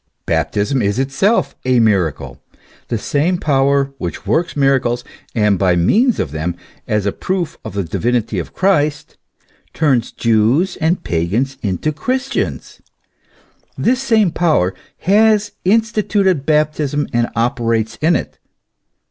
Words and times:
Baptism 0.25 0.81
is 0.81 0.97
itself 0.97 1.55
a 1.63 1.79
miracle. 1.79 2.41
The 2.87 2.97
same 2.97 3.37
power 3.37 3.93
which 3.99 4.25
works 4.25 4.55
miracles, 4.57 5.03
and 5.35 5.59
by 5.59 5.75
means 5.75 6.19
of 6.19 6.31
them, 6.31 6.55
as 6.87 7.05
a 7.05 7.11
proof 7.11 7.55
of 7.63 7.73
the 7.75 7.83
divinity 7.83 8.39
of 8.39 8.51
Christ, 8.55 9.17
turns 9.75 10.11
Jews 10.11 10.75
and 10.77 11.03
Pagans 11.03 11.55
into 11.61 11.91
Christians, 11.91 12.81
this 13.77 14.01
same 14.01 14.31
power 14.31 14.73
has 15.01 15.51
instituted 15.63 16.47
baptism 16.47 17.07
and 17.13 17.29
operates 17.35 17.97
in 17.97 18.15
it. 18.15 18.39